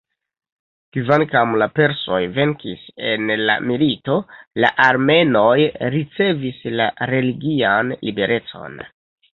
[0.95, 4.17] Kvankam la persoj venkis en la milito,
[4.65, 5.55] la armenoj
[5.99, 8.87] ricevis la religian liberecon.